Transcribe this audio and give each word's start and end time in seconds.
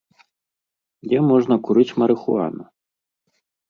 Дзе 1.09 1.19
можна 1.29 1.55
курыць 1.69 1.95
марыхуану? 2.01 2.63